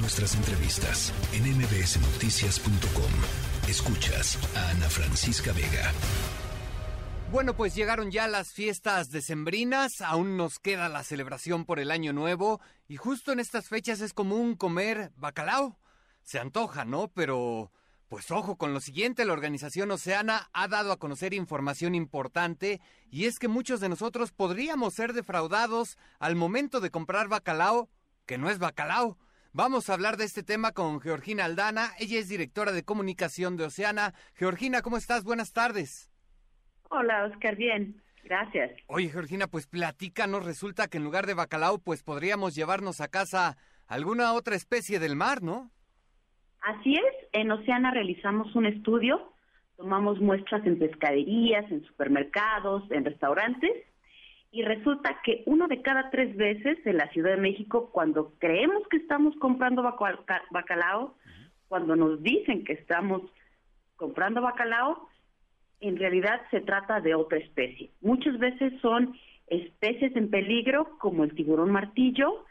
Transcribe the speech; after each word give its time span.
Nuestras 0.00 0.36
entrevistas 0.36 1.12
en 1.32 1.42
mbsnoticias.com. 1.58 3.68
Escuchas 3.68 4.38
a 4.56 4.70
Ana 4.70 4.88
Francisca 4.88 5.52
Vega. 5.52 5.92
Bueno, 7.32 7.56
pues 7.56 7.74
llegaron 7.74 8.12
ya 8.12 8.28
las 8.28 8.52
fiestas 8.52 9.10
decembrinas, 9.10 10.00
aún 10.00 10.36
nos 10.36 10.60
queda 10.60 10.88
la 10.88 11.02
celebración 11.02 11.64
por 11.64 11.80
el 11.80 11.90
año 11.90 12.12
nuevo 12.12 12.60
y 12.86 12.96
justo 12.96 13.32
en 13.32 13.40
estas 13.40 13.66
fechas 13.66 14.00
es 14.00 14.12
común 14.12 14.54
comer 14.54 15.10
bacalao. 15.16 15.76
Se 16.22 16.38
antoja, 16.38 16.84
¿no? 16.84 17.08
Pero 17.08 17.72
pues 18.08 18.30
ojo 18.30 18.56
con 18.56 18.72
lo 18.72 18.80
siguiente, 18.80 19.24
la 19.24 19.32
organización 19.32 19.90
Oceana 19.90 20.48
ha 20.52 20.68
dado 20.68 20.92
a 20.92 20.98
conocer 20.98 21.34
información 21.34 21.96
importante 21.96 22.80
y 23.10 23.24
es 23.24 23.40
que 23.40 23.48
muchos 23.48 23.80
de 23.80 23.88
nosotros 23.88 24.30
podríamos 24.30 24.94
ser 24.94 25.12
defraudados 25.12 25.98
al 26.20 26.36
momento 26.36 26.78
de 26.78 26.90
comprar 26.90 27.26
bacalao, 27.26 27.90
que 28.26 28.38
no 28.38 28.48
es 28.48 28.60
bacalao. 28.60 29.18
Vamos 29.52 29.88
a 29.88 29.94
hablar 29.94 30.18
de 30.18 30.24
este 30.24 30.42
tema 30.42 30.72
con 30.72 31.00
Georgina 31.00 31.46
Aldana, 31.46 31.88
ella 31.98 32.18
es 32.18 32.28
directora 32.28 32.70
de 32.72 32.84
comunicación 32.84 33.56
de 33.56 33.64
Oceana. 33.64 34.12
Georgina, 34.34 34.82
¿cómo 34.82 34.98
estás? 34.98 35.24
Buenas 35.24 35.52
tardes. 35.52 36.10
Hola, 36.90 37.24
Oscar, 37.24 37.56
bien. 37.56 38.00
Gracias. 38.24 38.70
Oye, 38.88 39.08
Georgina, 39.08 39.46
pues 39.46 39.66
platícanos, 39.66 40.44
resulta 40.44 40.88
que 40.88 40.98
en 40.98 41.04
lugar 41.04 41.26
de 41.26 41.32
bacalao, 41.32 41.78
pues 41.78 42.02
podríamos 42.02 42.54
llevarnos 42.54 43.00
a 43.00 43.08
casa 43.08 43.56
alguna 43.86 44.34
otra 44.34 44.54
especie 44.54 44.98
del 44.98 45.16
mar, 45.16 45.42
¿no? 45.42 45.70
Así 46.60 46.92
es, 46.92 47.28
en 47.32 47.50
Oceana 47.50 47.90
realizamos 47.90 48.54
un 48.54 48.66
estudio, 48.66 49.32
tomamos 49.76 50.20
muestras 50.20 50.64
en 50.66 50.78
pescaderías, 50.78 51.70
en 51.70 51.86
supermercados, 51.86 52.82
en 52.90 53.06
restaurantes, 53.06 53.72
y 54.50 54.62
resulta 54.62 55.20
que 55.24 55.42
uno 55.46 55.68
de 55.68 55.82
cada 55.82 56.10
tres 56.10 56.34
veces 56.36 56.78
en 56.86 56.96
la 56.96 57.08
Ciudad 57.10 57.32
de 57.32 57.42
México, 57.42 57.90
cuando 57.92 58.32
creemos 58.38 58.86
que 58.88 58.96
estamos 58.96 59.36
comprando 59.36 59.82
bacalao, 59.82 61.14
cuando 61.68 61.96
nos 61.96 62.22
dicen 62.22 62.64
que 62.64 62.72
estamos 62.72 63.22
comprando 63.96 64.40
bacalao, 64.40 65.08
en 65.80 65.96
realidad 65.96 66.40
se 66.50 66.60
trata 66.60 67.00
de 67.00 67.14
otra 67.14 67.38
especie. 67.38 67.90
Muchas 68.00 68.38
veces 68.38 68.72
son 68.80 69.14
especies 69.48 70.16
en 70.16 70.30
peligro, 70.30 70.96
como 70.98 71.24
el 71.24 71.34
tiburón 71.34 71.70
martillo, 71.70 72.44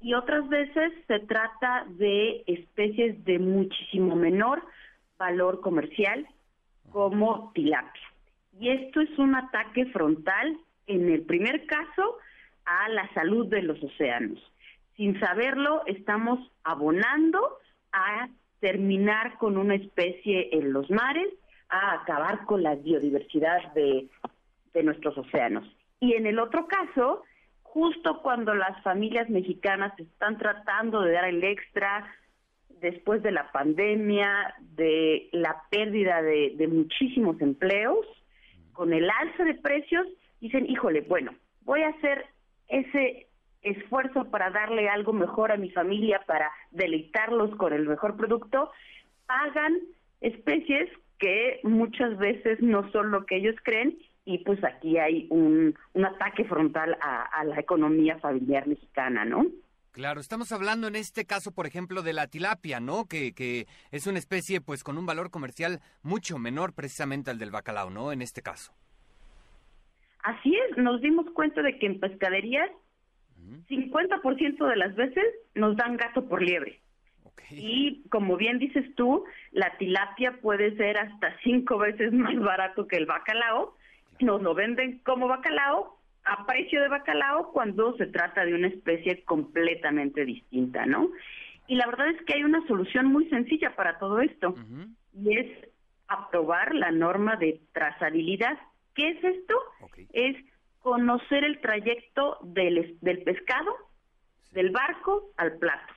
y 0.00 0.14
otras 0.14 0.48
veces 0.48 0.92
se 1.06 1.18
trata 1.20 1.86
de 1.88 2.44
especies 2.46 3.24
de 3.24 3.38
muchísimo 3.38 4.14
menor 4.14 4.62
valor 5.18 5.60
comercial 5.60 6.26
como 6.90 7.52
tilapia. 7.54 8.02
Y 8.60 8.70
esto 8.70 9.00
es 9.00 9.18
un 9.18 9.34
ataque 9.34 9.86
frontal, 9.86 10.58
en 10.88 11.08
el 11.10 11.22
primer 11.22 11.66
caso, 11.66 12.18
a 12.64 12.88
la 12.88 13.08
salud 13.14 13.46
de 13.46 13.62
los 13.62 13.82
océanos. 13.82 14.38
Sin 14.96 15.18
saberlo, 15.20 15.82
estamos 15.86 16.40
abonando 16.64 17.58
a 17.92 18.28
terminar 18.60 19.38
con 19.38 19.56
una 19.56 19.74
especie 19.76 20.50
en 20.52 20.72
los 20.72 20.90
mares, 20.90 21.28
a 21.68 21.94
acabar 21.94 22.44
con 22.46 22.62
la 22.62 22.74
biodiversidad 22.74 23.72
de, 23.74 24.08
nuestros 24.82 25.18
océanos. 25.18 25.66
Y 25.98 26.14
en 26.14 26.26
el 26.26 26.38
otro 26.38 26.68
caso, 26.68 27.24
justo 27.62 28.22
cuando 28.22 28.54
las 28.54 28.80
familias 28.84 29.28
mexicanas 29.28 29.92
están 29.98 30.38
tratando 30.38 31.00
de 31.00 31.12
dar 31.12 31.24
el 31.24 31.42
extra 31.42 32.06
después 32.80 33.20
de 33.24 33.32
la 33.32 33.50
pandemia, 33.50 34.54
de 34.76 35.30
la 35.32 35.64
pérdida 35.68 36.22
de, 36.22 36.68
muchísimos 36.70 37.40
empleos, 37.40 38.06
con 38.72 38.92
el 38.92 39.10
alza 39.10 39.42
de 39.42 39.54
precios, 39.54 40.06
dicen, 40.40 40.68
híjole, 40.68 41.02
bueno, 41.02 41.34
voy 41.62 41.82
a 41.82 41.88
hacer 41.88 42.26
ese 42.68 43.28
esfuerzo 43.62 44.30
para 44.30 44.50
darle 44.50 44.88
algo 44.88 45.12
mejor 45.12 45.52
a 45.52 45.56
mi 45.56 45.70
familia, 45.70 46.22
para 46.26 46.50
deleitarlos 46.70 47.54
con 47.56 47.72
el 47.72 47.86
mejor 47.86 48.16
producto, 48.16 48.70
pagan 49.26 49.78
especies 50.20 50.88
que 51.18 51.60
muchas 51.64 52.16
veces 52.18 52.60
no 52.60 52.90
son 52.92 53.10
lo 53.10 53.26
que 53.26 53.36
ellos 53.36 53.56
creen 53.62 53.98
y 54.24 54.38
pues 54.38 54.62
aquí 54.62 54.98
hay 54.98 55.26
un, 55.30 55.74
ataque 55.94 56.44
frontal 56.44 56.96
a, 57.00 57.44
la 57.44 57.58
economía 57.58 58.18
familiar 58.18 58.66
mexicana, 58.66 59.24
¿no? 59.24 59.46
Claro, 59.90 60.20
estamos 60.20 60.52
hablando 60.52 60.86
en 60.86 60.96
este 60.96 61.24
caso, 61.24 61.50
por 61.50 61.66
ejemplo, 61.66 62.02
de 62.02 62.12
la 62.12 62.26
tilapia, 62.26 62.78
¿no? 62.78 63.06
Que, 63.06 63.32
que 63.32 63.66
es 63.90 64.06
una 64.06 64.18
especie, 64.18 64.60
pues, 64.60 64.84
con 64.84 64.98
un 64.98 65.06
valor 65.06 65.30
comercial 65.30 65.80
mucho 66.02 66.38
menor 66.38 66.74
precisamente 66.74 67.30
al 67.30 67.38
del 67.38 67.50
bacalao, 67.50 67.88
¿no? 67.90 68.12
En 68.12 68.20
este 68.20 68.42
caso. 68.42 68.74
Así 70.22 70.54
es, 70.54 70.76
nos 70.76 71.00
dimos 71.00 71.30
cuenta 71.32 71.62
de 71.62 71.78
que 71.78 71.86
en 71.86 72.00
pescaderías, 72.00 72.70
50% 73.68 74.66
de 74.66 74.76
las 74.76 74.94
veces 74.94 75.24
nos 75.54 75.76
dan 75.76 75.96
gato 75.96 76.28
por 76.28 76.42
liebre. 76.42 76.80
Y 77.50 78.02
como 78.10 78.36
bien 78.36 78.58
dices 78.58 78.84
tú, 78.94 79.24
la 79.52 79.76
tilapia 79.78 80.38
puede 80.40 80.76
ser 80.76 80.98
hasta 80.98 81.34
cinco 81.42 81.78
veces 81.78 82.12
más 82.14 82.38
barato 82.38 82.86
que 82.86 82.96
el 82.96 83.06
bacalao, 83.06 83.74
nos 84.20 84.42
lo 84.42 84.54
venden 84.54 84.98
como 84.98 85.28
bacalao 85.28 85.98
a 86.24 86.44
precio 86.44 86.82
de 86.82 86.88
bacalao 86.88 87.52
cuando 87.52 87.96
se 87.96 88.06
trata 88.06 88.44
de 88.44 88.54
una 88.54 88.68
especie 88.68 89.22
completamente 89.24 90.24
distinta, 90.24 90.84
¿no? 90.84 91.10
Y 91.68 91.76
la 91.76 91.86
verdad 91.86 92.08
es 92.08 92.22
que 92.22 92.34
hay 92.34 92.44
una 92.44 92.66
solución 92.66 93.06
muy 93.06 93.28
sencilla 93.28 93.74
para 93.76 93.98
todo 93.98 94.20
esto 94.20 94.54
y 95.14 95.38
es 95.38 95.68
aprobar 96.08 96.74
la 96.74 96.90
norma 96.90 97.36
de 97.36 97.60
trazabilidad. 97.72 98.58
¿Qué 98.98 99.10
es 99.10 99.22
esto? 99.22 99.54
Es 100.12 100.36
conocer 100.80 101.44
el 101.44 101.60
trayecto 101.60 102.38
del, 102.42 102.98
del 103.00 103.22
pescado, 103.22 103.72
del 104.50 104.70
barco 104.70 105.30
al 105.36 105.56
plato, 105.58 105.94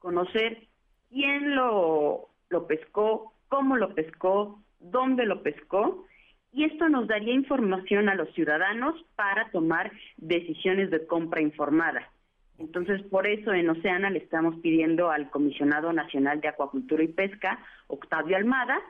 conocer 0.00 0.66
quién 1.10 1.54
lo, 1.54 2.30
lo 2.48 2.66
pescó, 2.66 3.34
cómo 3.46 3.76
lo 3.76 3.94
pescó, 3.94 4.60
dónde 4.80 5.26
lo 5.26 5.44
pescó. 5.44 6.04
Y 6.52 6.64
esto 6.64 6.88
nos 6.88 7.06
daría 7.06 7.34
información 7.34 8.08
a 8.08 8.16
los 8.16 8.28
ciudadanos 8.34 8.96
para 9.14 9.48
tomar 9.52 9.92
decisiones 10.16 10.90
de 10.90 11.06
compra 11.06 11.42
informada. 11.42 12.10
Entonces, 12.58 13.00
por 13.02 13.28
eso 13.28 13.52
en 13.52 13.70
Oceana 13.70 14.10
le 14.10 14.18
estamos 14.18 14.56
pidiendo 14.56 15.12
al 15.12 15.30
Comisionado 15.30 15.92
Nacional 15.92 16.40
de 16.40 16.48
Acuacultura 16.48 17.04
y 17.04 17.08
Pesca, 17.08 17.64
Octavio 17.86 18.36
Almada, 18.36 18.80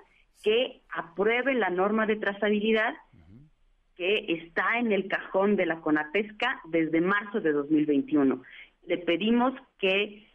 que 0.43 0.81
apruebe 0.95 1.53
la 1.55 1.69
norma 1.69 2.07
de 2.07 2.17
trazabilidad 2.17 2.95
que 4.01 4.25
está 4.33 4.79
en 4.79 4.93
el 4.93 5.09
cajón 5.09 5.57
de 5.57 5.67
la 5.67 5.83
CONAPESCA 5.83 6.63
desde 6.65 7.03
marzo 7.03 7.43
de 7.43 7.53
2021. 7.53 8.43
Le 8.87 8.97
pedimos 8.97 9.53
que 9.79 10.27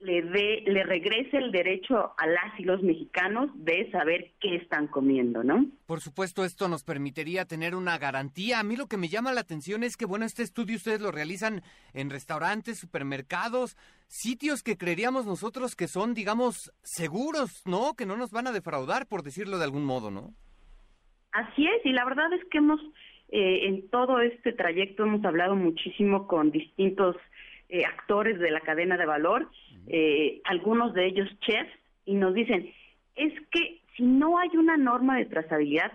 le 0.00 0.22
dé, 0.22 0.64
le 0.66 0.82
regrese 0.82 1.36
el 1.36 1.52
derecho 1.52 2.12
a 2.18 2.26
las 2.26 2.58
y 2.58 2.64
los 2.64 2.82
mexicanos 2.82 3.50
de 3.54 3.88
saber 3.92 4.32
qué 4.40 4.56
están 4.56 4.88
comiendo, 4.88 5.44
¿no? 5.44 5.64
Por 5.86 6.00
supuesto, 6.00 6.44
esto 6.44 6.66
nos 6.66 6.82
permitiría 6.82 7.44
tener 7.44 7.76
una 7.76 7.98
garantía. 7.98 8.58
A 8.58 8.64
mí 8.64 8.74
lo 8.74 8.88
que 8.88 8.96
me 8.96 9.08
llama 9.08 9.32
la 9.32 9.42
atención 9.42 9.84
es 9.84 9.96
que, 9.96 10.04
bueno, 10.04 10.24
este 10.24 10.42
estudio 10.42 10.74
ustedes 10.74 11.00
lo 11.00 11.12
realizan 11.12 11.62
en 11.94 12.10
restaurantes, 12.10 12.80
supermercados, 12.80 13.76
sitios 14.08 14.64
que 14.64 14.76
creeríamos 14.76 15.24
nosotros 15.24 15.76
que 15.76 15.86
son, 15.86 16.14
digamos, 16.14 16.72
seguros, 16.82 17.62
¿no? 17.64 17.94
Que 17.94 18.06
no 18.06 18.16
nos 18.16 18.32
van 18.32 18.48
a 18.48 18.52
defraudar, 18.52 19.06
por 19.06 19.22
decirlo 19.22 19.58
de 19.58 19.64
algún 19.66 19.84
modo, 19.84 20.10
¿no? 20.10 20.34
Así 21.32 21.66
es, 21.66 21.84
y 21.84 21.92
la 21.92 22.04
verdad 22.04 22.32
es 22.32 22.44
que 22.46 22.58
hemos, 22.58 22.80
eh, 23.30 23.66
en 23.66 23.88
todo 23.88 24.20
este 24.20 24.52
trayecto, 24.52 25.04
hemos 25.04 25.24
hablado 25.24 25.56
muchísimo 25.56 26.26
con 26.26 26.50
distintos 26.50 27.16
eh, 27.68 27.84
actores 27.86 28.38
de 28.38 28.50
la 28.50 28.60
cadena 28.60 28.98
de 28.98 29.06
valor, 29.06 29.50
eh, 29.86 30.42
algunos 30.44 30.92
de 30.92 31.06
ellos 31.06 31.28
chefs, 31.40 31.72
y 32.04 32.14
nos 32.14 32.34
dicen, 32.34 32.70
es 33.16 33.32
que 33.50 33.80
si 33.96 34.02
no 34.02 34.38
hay 34.38 34.50
una 34.56 34.76
norma 34.76 35.16
de 35.16 35.24
trazabilidad, 35.24 35.92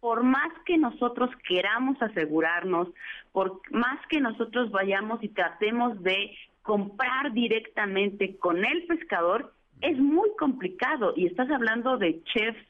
por 0.00 0.22
más 0.22 0.52
que 0.64 0.78
nosotros 0.78 1.30
queramos 1.46 2.00
asegurarnos, 2.00 2.88
por 3.32 3.60
más 3.70 3.98
que 4.08 4.20
nosotros 4.20 4.70
vayamos 4.70 5.22
y 5.22 5.28
tratemos 5.28 6.02
de 6.02 6.36
comprar 6.62 7.32
directamente 7.32 8.36
con 8.36 8.64
el 8.64 8.84
pescador, 8.86 9.52
es 9.80 9.98
muy 9.98 10.30
complicado. 10.38 11.12
Y 11.16 11.26
estás 11.26 11.50
hablando 11.50 11.98
de 11.98 12.22
chefs 12.24 12.64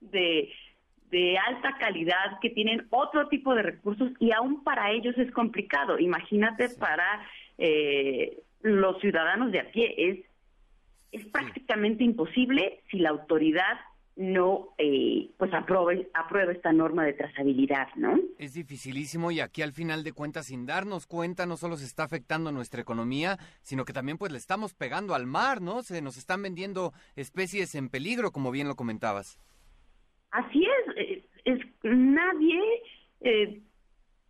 de, 0.00 0.52
de 1.14 1.38
alta 1.38 1.76
calidad 1.78 2.40
que 2.42 2.50
tienen 2.50 2.88
otro 2.90 3.28
tipo 3.28 3.54
de 3.54 3.62
recursos 3.62 4.10
y 4.18 4.32
aún 4.32 4.64
para 4.64 4.90
ellos 4.90 5.16
es 5.16 5.30
complicado. 5.30 5.96
Imagínate 6.00 6.70
para 6.70 7.24
eh, 7.56 8.42
los 8.62 9.00
ciudadanos 9.00 9.52
de 9.52 9.60
a 9.60 9.70
pie. 9.70 9.94
Es, 9.96 10.18
es 11.12 11.24
prácticamente 11.26 12.02
imposible 12.02 12.80
si 12.90 12.98
la 12.98 13.10
autoridad 13.10 13.78
no 14.16 14.70
eh, 14.76 15.30
pues 15.38 15.54
apruebe, 15.54 16.10
aprueba 16.14 16.50
esta 16.50 16.72
norma 16.72 17.04
de 17.04 17.12
trazabilidad, 17.12 17.86
¿no? 17.94 18.18
Es 18.38 18.54
dificilísimo 18.54 19.30
y 19.30 19.38
aquí 19.38 19.62
al 19.62 19.72
final 19.72 20.02
de 20.02 20.12
cuentas 20.12 20.46
sin 20.46 20.66
darnos 20.66 21.06
cuenta 21.06 21.46
no 21.46 21.56
solo 21.56 21.76
se 21.76 21.84
está 21.84 22.02
afectando 22.02 22.50
nuestra 22.50 22.80
economía, 22.80 23.38
sino 23.62 23.84
que 23.84 23.92
también 23.92 24.18
pues 24.18 24.32
le 24.32 24.38
estamos 24.38 24.74
pegando 24.74 25.14
al 25.14 25.26
mar, 25.26 25.62
¿no? 25.62 25.82
Se 25.82 26.02
nos 26.02 26.16
están 26.16 26.42
vendiendo 26.42 26.92
especies 27.14 27.76
en 27.76 27.88
peligro, 27.88 28.32
como 28.32 28.50
bien 28.50 28.66
lo 28.66 28.74
comentabas. 28.74 29.38
Así 30.34 30.64
es, 30.64 30.96
es, 30.96 31.03
nadie 31.84 32.60
eh, 33.20 33.60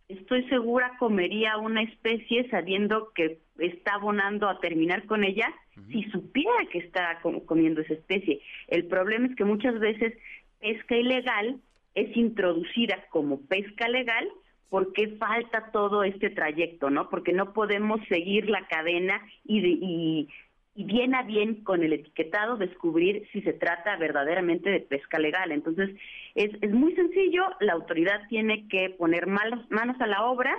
estoy 0.07 0.47
segura 0.49 0.93
comería 0.99 1.57
una 1.57 1.81
especie 1.81 2.49
sabiendo 2.49 3.11
que 3.13 3.39
está 3.59 3.95
abonando 3.95 4.47
a 4.47 4.59
terminar 4.59 5.05
con 5.05 5.23
ella 5.23 5.53
si 5.91 6.03
supiera 6.03 6.65
que 6.71 6.79
está 6.79 7.19
comiendo 7.45 7.81
esa 7.81 7.93
especie. 7.93 8.41
El 8.67 8.85
problema 8.85 9.27
es 9.27 9.35
que 9.35 9.45
muchas 9.45 9.79
veces 9.79 10.13
pesca 10.59 10.95
ilegal 10.95 11.59
es 11.95 12.15
introducida 12.15 13.05
como 13.09 13.41
pesca 13.41 13.87
legal 13.87 14.29
porque 14.69 15.15
falta 15.17 15.71
todo 15.71 16.03
este 16.03 16.29
trayecto, 16.29 16.89
¿no? 16.89 17.09
Porque 17.09 17.31
no 17.31 17.53
podemos 17.53 18.01
seguir 18.09 18.49
la 18.49 18.67
cadena 18.67 19.21
y, 19.45 19.59
y, 19.65 20.27
y, 20.75 20.83
bien 20.83 21.15
a 21.15 21.23
bien 21.23 21.63
con 21.63 21.83
el 21.83 21.93
etiquetado 21.93 22.57
descubrir 22.57 23.27
si 23.31 23.41
se 23.41 23.53
trata 23.53 23.95
verdaderamente 23.97 24.69
de 24.69 24.81
pesca 24.81 25.17
legal. 25.17 25.51
Entonces, 25.51 25.89
es, 26.35 26.51
es 26.61 26.71
muy 26.71 26.93
sencillo, 26.95 27.43
la 27.59 27.73
autoridad 27.73 28.27
tiene 28.29 28.67
que 28.67 28.89
poner 28.91 29.27
manos, 29.27 29.69
manos 29.71 29.99
a 30.01 30.07
la 30.07 30.25
obra 30.25 30.55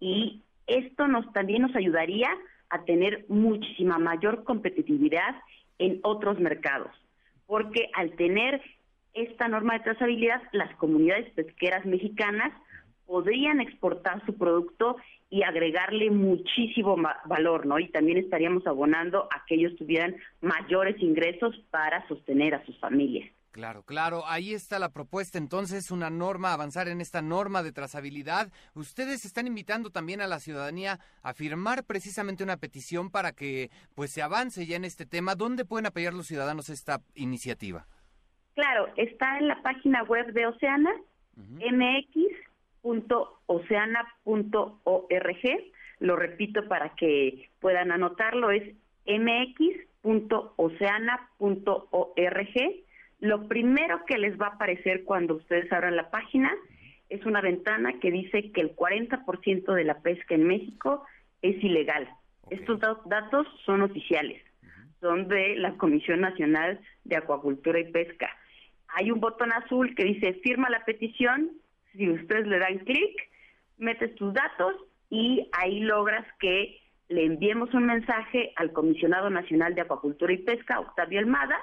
y 0.00 0.42
esto 0.66 1.08
nos 1.08 1.32
también 1.32 1.62
nos 1.62 1.74
ayudaría 1.74 2.28
a 2.68 2.84
tener 2.84 3.24
muchísima 3.28 3.98
mayor 3.98 4.44
competitividad 4.44 5.34
en 5.78 5.98
otros 6.02 6.38
mercados, 6.38 6.92
porque 7.46 7.90
al 7.94 8.12
tener 8.12 8.60
esta 9.14 9.48
norma 9.48 9.74
de 9.74 9.80
trazabilidad, 9.80 10.40
las 10.52 10.74
comunidades 10.76 11.32
pesqueras 11.34 11.84
mexicanas 11.84 12.52
podrían 13.10 13.60
exportar 13.60 14.24
su 14.24 14.36
producto 14.36 14.96
y 15.30 15.42
agregarle 15.42 16.10
muchísimo 16.10 16.96
valor, 17.24 17.66
¿no? 17.66 17.80
Y 17.80 17.88
también 17.88 18.18
estaríamos 18.18 18.64
abonando 18.68 19.24
a 19.24 19.44
que 19.46 19.56
ellos 19.56 19.74
tuvieran 19.76 20.14
mayores 20.40 20.94
ingresos 21.02 21.60
para 21.72 22.06
sostener 22.06 22.54
a 22.54 22.64
sus 22.64 22.78
familias. 22.78 23.28
Claro, 23.50 23.82
claro, 23.82 24.22
ahí 24.28 24.54
está 24.54 24.78
la 24.78 24.90
propuesta 24.90 25.38
entonces, 25.38 25.90
una 25.90 26.08
norma, 26.08 26.52
avanzar 26.52 26.86
en 26.86 27.00
esta 27.00 27.20
norma 27.20 27.64
de 27.64 27.72
trazabilidad. 27.72 28.52
Ustedes 28.76 29.24
están 29.24 29.48
invitando 29.48 29.90
también 29.90 30.20
a 30.20 30.28
la 30.28 30.38
ciudadanía 30.38 31.00
a 31.24 31.34
firmar 31.34 31.82
precisamente 31.82 32.44
una 32.44 32.58
petición 32.58 33.10
para 33.10 33.32
que 33.32 33.70
pues 33.96 34.12
se 34.12 34.22
avance 34.22 34.66
ya 34.66 34.76
en 34.76 34.84
este 34.84 35.04
tema. 35.04 35.34
¿Dónde 35.34 35.64
pueden 35.64 35.86
apoyar 35.86 36.14
los 36.14 36.28
ciudadanos 36.28 36.68
esta 36.68 37.00
iniciativa? 37.16 37.88
Claro, 38.54 38.86
está 38.96 39.36
en 39.38 39.48
la 39.48 39.60
página 39.62 40.04
web 40.04 40.32
de 40.32 40.46
Oceana, 40.46 40.92
mx.oceana.org. 42.82 43.34
Lo 45.98 46.16
repito 46.16 46.66
para 46.68 46.94
que 46.94 47.50
puedan 47.60 47.92
anotarlo, 47.92 48.50
es 48.50 48.74
mx.oceana.org 49.06 49.80
lo 53.20 53.48
primero 53.48 54.04
que 54.06 54.18
les 54.18 54.38
va 54.40 54.46
a 54.46 54.54
aparecer 54.54 55.04
cuando 55.04 55.34
ustedes 55.34 55.70
abran 55.72 55.94
la 55.94 56.10
página 56.10 56.50
es 57.10 57.24
una 57.26 57.42
ventana 57.42 57.98
que 58.00 58.10
dice 58.10 58.50
que 58.50 58.62
el 58.62 58.74
40% 58.74 59.74
de 59.74 59.84
la 59.84 60.00
pesca 60.00 60.34
en 60.34 60.46
México 60.46 61.04
es 61.42 61.62
ilegal. 61.62 62.08
Estos 62.48 62.80
datos 62.80 63.46
son 63.66 63.82
oficiales, 63.82 64.42
son 65.00 65.28
de 65.28 65.56
la 65.56 65.76
Comisión 65.76 66.20
Nacional 66.20 66.80
de 67.04 67.16
Acuacultura 67.16 67.78
y 67.78 67.92
Pesca. 67.92 68.30
Hay 68.88 69.10
un 69.10 69.20
botón 69.20 69.52
azul 69.52 69.94
que 69.94 70.04
dice 70.04 70.34
firma 70.42 70.70
la 70.70 70.84
petición, 70.84 71.50
si 71.92 72.10
ustedes 72.10 72.46
le 72.46 72.58
dan 72.58 72.78
clic, 72.80 73.30
metes 73.78 74.14
tus 74.16 74.32
datos 74.34 74.74
y 75.08 75.48
ahí 75.52 75.80
logras 75.80 76.26
que 76.38 76.78
le 77.08 77.24
enviemos 77.24 77.74
un 77.74 77.86
mensaje 77.86 78.52
al 78.56 78.72
Comisionado 78.72 79.30
Nacional 79.30 79.74
de 79.74 79.80
Acuacultura 79.80 80.32
y 80.32 80.38
Pesca, 80.38 80.78
Octavio 80.78 81.18
Almada, 81.18 81.58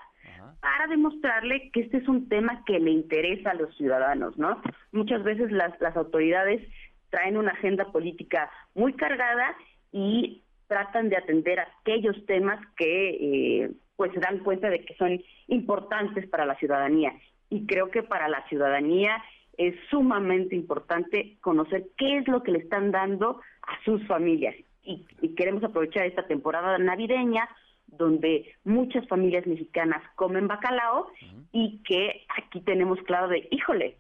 para 0.59 0.87
demostrarle 0.87 1.69
que 1.71 1.81
este 1.81 1.97
es 1.97 2.07
un 2.07 2.27
tema 2.27 2.63
que 2.65 2.79
le 2.79 2.91
interesa 2.91 3.51
a 3.51 3.53
los 3.53 3.75
ciudadanos, 3.77 4.37
¿no? 4.37 4.61
Muchas 4.91 5.23
veces 5.23 5.51
las, 5.51 5.79
las 5.79 5.95
autoridades 5.95 6.61
traen 7.09 7.37
una 7.37 7.51
agenda 7.51 7.91
política 7.91 8.49
muy 8.75 8.93
cargada 8.93 9.55
y 9.91 10.43
tratan 10.67 11.09
de 11.09 11.17
atender 11.17 11.59
aquellos 11.59 12.25
temas 12.25 12.59
que 12.75 13.09
eh, 13.09 13.71
pues 13.95 14.11
se 14.13 14.19
dan 14.19 14.39
cuenta 14.39 14.69
de 14.69 14.83
que 14.83 14.95
son 14.95 15.21
importantes 15.47 16.27
para 16.27 16.45
la 16.45 16.55
ciudadanía. 16.55 17.13
Y 17.49 17.65
creo 17.65 17.89
que 17.89 18.03
para 18.03 18.27
la 18.27 18.45
ciudadanía 18.49 19.23
es 19.57 19.75
sumamente 19.89 20.55
importante 20.55 21.37
conocer 21.41 21.87
qué 21.97 22.17
es 22.17 22.27
lo 22.27 22.43
que 22.43 22.51
le 22.51 22.59
están 22.59 22.91
dando 22.91 23.41
a 23.63 23.83
sus 23.83 24.05
familias. 24.07 24.55
y 24.83 25.35
queremos 25.35 25.61
aprovechar 25.65 26.05
esta 26.05 26.27
temporada 26.27 26.77
navideña 26.77 27.49
donde 27.87 28.53
muchas 28.63 29.07
familias 29.07 29.47
mexicanas 29.47 30.01
comen 30.15 30.47
bacalao 30.47 31.11
y 31.51 31.81
que 31.83 32.25
aquí 32.37 32.61
tenemos 32.61 32.99
claro 33.03 33.27
de, 33.29 33.47
híjole, 33.51 33.95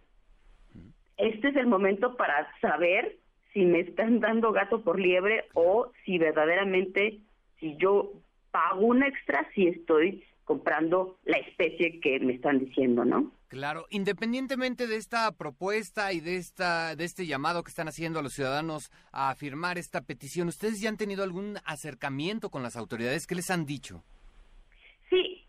este 1.17 1.49
es 1.49 1.55
el 1.55 1.67
momento 1.67 2.15
para 2.15 2.47
saber 2.59 3.17
si 3.53 3.65
me 3.65 3.79
están 3.79 4.19
dando 4.19 4.51
gato 4.51 4.81
por 4.81 4.99
liebre 4.99 5.45
o 5.53 5.91
si 6.05 6.17
verdaderamente, 6.17 7.19
si 7.59 7.75
yo 7.77 8.11
pago 8.51 8.85
un 8.85 9.03
extra, 9.03 9.49
si 9.55 9.67
estoy 9.67 10.23
comprando 10.47 11.17
la 11.25 11.37
especie 11.37 11.99
que 11.99 12.19
me 12.21 12.33
están 12.33 12.59
diciendo, 12.59 13.03
¿no? 13.03 13.31
Claro, 13.49 13.85
independientemente 13.89 14.87
de 14.87 14.95
esta 14.95 15.29
propuesta 15.33 16.13
y 16.13 16.21
de 16.21 16.37
esta 16.37 16.95
de 16.95 17.03
este 17.03 17.27
llamado 17.27 17.63
que 17.63 17.69
están 17.69 17.89
haciendo 17.89 18.19
a 18.19 18.23
los 18.23 18.33
ciudadanos 18.33 18.89
a 19.11 19.35
firmar 19.35 19.77
esta 19.77 20.01
petición, 20.01 20.47
¿ustedes 20.47 20.81
ya 20.81 20.89
han 20.89 20.97
tenido 20.97 21.23
algún 21.23 21.57
acercamiento 21.65 22.49
con 22.49 22.63
las 22.63 22.77
autoridades? 22.77 23.27
¿Qué 23.27 23.35
les 23.35 23.51
han 23.51 23.65
dicho? 23.65 24.03
Sí, 25.09 25.43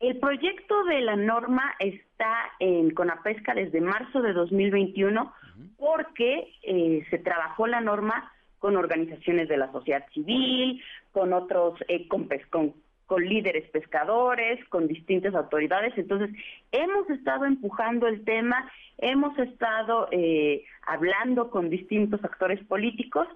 el 0.00 0.16
proyecto 0.20 0.84
de 0.84 1.00
la 1.00 1.16
norma 1.16 1.74
está 1.80 2.32
en 2.60 2.90
Conapesca 2.90 3.54
desde 3.54 3.80
marzo 3.80 4.22
de 4.22 4.32
2021 4.32 5.32
porque 5.76 6.54
eh, 6.62 7.04
se 7.10 7.18
trabajó 7.18 7.66
la 7.66 7.80
norma 7.80 8.32
con 8.60 8.76
organizaciones 8.76 9.48
de 9.48 9.56
la 9.56 9.72
sociedad 9.72 10.06
civil, 10.12 10.80
con 11.12 11.32
otros, 11.32 11.80
eh, 11.88 12.06
con, 12.06 12.28
con 12.50 12.74
con 13.10 13.28
líderes 13.28 13.68
pescadores, 13.70 14.64
con 14.68 14.86
distintas 14.86 15.34
autoridades. 15.34 15.92
Entonces, 15.98 16.30
hemos 16.70 17.10
estado 17.10 17.44
empujando 17.44 18.06
el 18.06 18.24
tema, 18.24 18.70
hemos 18.98 19.36
estado 19.36 20.06
eh, 20.12 20.62
hablando 20.86 21.50
con 21.50 21.70
distintos 21.70 22.22
actores 22.22 22.64
políticos, 22.66 23.26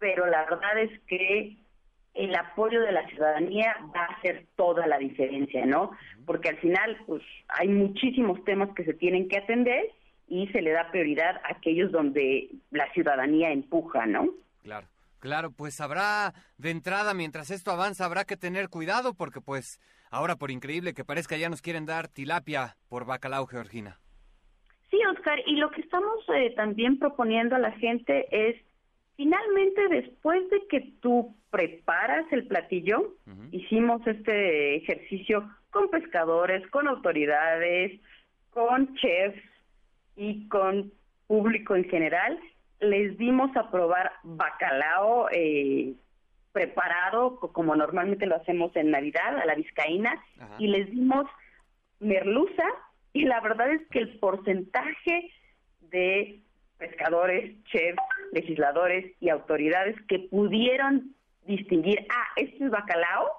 pero 0.00 0.26
la 0.26 0.44
verdad 0.46 0.76
es 0.80 0.90
que 1.02 1.56
el 2.14 2.34
apoyo 2.34 2.80
de 2.80 2.90
la 2.90 3.06
ciudadanía 3.06 3.76
va 3.94 4.06
a 4.06 4.14
hacer 4.16 4.46
toda 4.56 4.88
la 4.88 4.98
diferencia, 4.98 5.64
¿no? 5.64 5.92
Porque 6.24 6.48
al 6.48 6.56
final, 6.56 6.98
pues, 7.06 7.22
hay 7.46 7.68
muchísimos 7.68 8.44
temas 8.44 8.70
que 8.74 8.82
se 8.82 8.94
tienen 8.94 9.28
que 9.28 9.38
atender 9.38 9.84
y 10.26 10.48
se 10.48 10.62
le 10.62 10.72
da 10.72 10.90
prioridad 10.90 11.36
a 11.44 11.52
aquellos 11.52 11.92
donde 11.92 12.48
la 12.72 12.92
ciudadanía 12.92 13.52
empuja, 13.52 14.04
¿no? 14.04 14.30
Claro. 14.64 14.88
Claro, 15.26 15.50
pues 15.50 15.80
habrá 15.80 16.34
de 16.56 16.70
entrada, 16.70 17.12
mientras 17.12 17.50
esto 17.50 17.72
avanza, 17.72 18.04
habrá 18.04 18.24
que 18.24 18.36
tener 18.36 18.68
cuidado 18.68 19.12
porque 19.12 19.40
pues 19.40 19.80
ahora 20.08 20.36
por 20.36 20.52
increíble 20.52 20.94
que 20.94 21.04
parezca 21.04 21.36
ya 21.36 21.48
nos 21.48 21.62
quieren 21.62 21.84
dar 21.84 22.06
tilapia 22.06 22.76
por 22.88 23.06
bacalao, 23.06 23.44
Georgina. 23.48 23.98
Sí, 24.88 24.98
Oscar, 25.12 25.40
y 25.44 25.56
lo 25.56 25.72
que 25.72 25.80
estamos 25.80 26.24
eh, 26.32 26.52
también 26.54 27.00
proponiendo 27.00 27.56
a 27.56 27.58
la 27.58 27.72
gente 27.72 28.28
es, 28.30 28.54
finalmente 29.16 29.88
después 29.88 30.48
de 30.48 30.64
que 30.68 30.92
tú 31.00 31.34
preparas 31.50 32.24
el 32.30 32.46
platillo, 32.46 33.16
hicimos 33.50 34.06
este 34.06 34.76
ejercicio 34.76 35.50
con 35.70 35.88
pescadores, 35.90 36.64
con 36.70 36.86
autoridades, 36.86 38.00
con 38.50 38.94
chefs 38.94 39.42
y 40.14 40.46
con 40.46 40.92
público 41.26 41.74
en 41.74 41.88
general, 41.88 42.38
les 42.80 43.16
dimos 43.18 43.54
a 43.56 43.70
probar 43.70 44.12
bacalao 44.22 45.28
eh, 45.30 45.94
preparado, 46.52 47.38
como 47.38 47.76
normalmente 47.76 48.26
lo 48.26 48.36
hacemos 48.36 48.74
en 48.76 48.90
Navidad, 48.90 49.38
a 49.38 49.44
la 49.44 49.54
vizcaína, 49.54 50.14
y 50.58 50.68
les 50.68 50.90
dimos 50.90 51.26
merluza, 52.00 52.64
y 53.12 53.24
la 53.24 53.40
verdad 53.40 53.70
es 53.70 53.86
que 53.88 53.98
el 53.98 54.18
porcentaje 54.18 55.30
de 55.80 56.40
pescadores, 56.78 57.62
chefs, 57.64 57.98
legisladores 58.32 59.14
y 59.20 59.28
autoridades 59.28 59.96
que 60.08 60.18
pudieron 60.18 61.14
distinguir, 61.46 62.06
ah, 62.10 62.26
este 62.36 62.64
es 62.64 62.70
bacalao, 62.70 63.30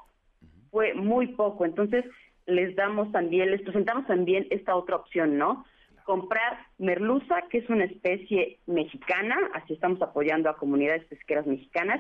fue 0.72 0.94
muy 0.94 1.28
poco. 1.28 1.66
Entonces, 1.66 2.06
les 2.46 2.76
damos 2.76 3.12
también, 3.12 3.52
les 3.52 3.62
presentamos 3.62 4.08
también 4.08 4.48
esta 4.50 4.76
otra 4.76 4.96
opción, 4.96 5.38
¿no? 5.38 5.66
Comprar 6.08 6.58
merluza, 6.78 7.36
que 7.50 7.58
es 7.58 7.70
una 7.70 7.84
especie 7.84 8.60
mexicana, 8.66 9.36
así 9.54 9.74
estamos 9.74 10.02
apoyando 10.02 10.50
a 10.50 10.56
comunidades 10.56 11.04
pesqueras 11.08 11.46
mexicanas, 11.46 12.00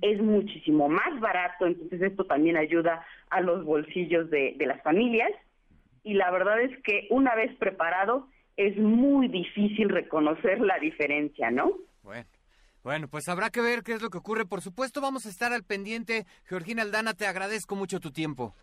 es 0.00 0.22
muchísimo 0.22 0.88
más 0.88 1.18
barato, 1.18 1.66
entonces 1.66 2.00
esto 2.00 2.24
también 2.24 2.56
ayuda 2.56 3.04
a 3.30 3.40
los 3.40 3.64
bolsillos 3.64 4.30
de, 4.30 4.54
las 4.60 4.80
familias 4.84 5.32
y 6.04 6.14
la 6.14 6.30
verdad 6.30 6.60
es 6.60 6.80
que 6.84 7.08
una 7.10 7.34
vez 7.34 7.52
preparado 7.56 8.28
es 8.56 8.76
muy 8.76 9.26
difícil 9.26 9.88
reconocer 9.88 10.60
la 10.60 10.78
diferencia, 10.78 11.50
¿no? 11.50 11.72
Bueno. 12.04 12.26
Bueno, 12.84 13.08
pues 13.08 13.28
habrá 13.28 13.50
que 13.50 13.60
ver 13.60 13.82
qué 13.82 13.94
es 13.94 14.02
lo 14.02 14.08
que 14.08 14.18
ocurre. 14.18 14.46
Por 14.46 14.62
supuesto, 14.62 15.00
vamos 15.00 15.26
a 15.26 15.30
estar 15.30 15.52
al 15.52 15.64
pendiente. 15.64 16.26
Georgina 16.44 16.82
Aldana, 16.82 17.12
te 17.12 17.26
agradezco 17.26 17.74
mucho 17.74 17.98
tu 17.98 18.12
tiempo. 18.12 18.54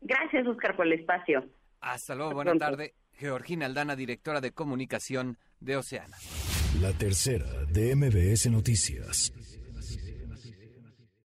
Gracias, 0.00 0.46
Oscar, 0.48 0.74
por 0.76 0.86
el 0.86 0.94
espacio. 0.94 1.44
Hasta 1.80 2.16
luego, 2.16 2.34
buena 2.34 2.58
tarde. 2.58 2.92
Georgina 3.18 3.66
Aldana, 3.66 3.96
directora 3.96 4.40
de 4.40 4.52
comunicación 4.52 5.38
de 5.60 5.76
Oceana. 5.76 6.16
La 6.80 6.92
tercera 6.92 7.46
de 7.66 7.94
MBS 7.94 8.50
Noticias. 8.50 9.32